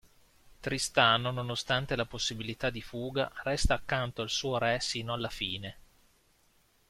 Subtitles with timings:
[0.61, 5.77] Tristano, nonostante la possibilità di fuga, resta accanto al suo re sino alla fine.